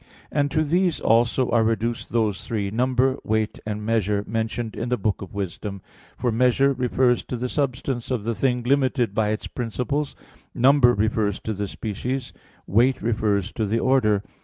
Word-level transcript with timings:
And 0.31 0.49
to 0.49 0.63
these 0.63 0.99
also 0.99 1.51
are 1.51 1.63
reduced 1.63 2.11
those 2.11 2.47
three, 2.47 2.71
"number," 2.71 3.19
"weight," 3.23 3.59
and 3.67 3.85
"measure," 3.85 4.23
mentioned 4.25 4.75
in 4.75 4.89
the 4.89 4.97
Book 4.97 5.21
of 5.21 5.35
Wisdom 5.35 5.75
(9:21). 6.15 6.21
For 6.21 6.31
"measure" 6.31 6.73
refers 6.73 7.23
to 7.25 7.35
the 7.37 7.47
substance 7.47 8.09
of 8.09 8.23
the 8.23 8.33
thing 8.33 8.63
limited 8.63 9.13
by 9.13 9.29
its 9.29 9.45
principles, 9.45 10.15
"number" 10.55 10.95
refers 10.95 11.39
to 11.41 11.53
the 11.53 11.67
species, 11.67 12.33
"weight" 12.65 12.99
refers 13.03 13.51
to 13.51 13.67
the 13.67 13.77
order. 13.77 14.23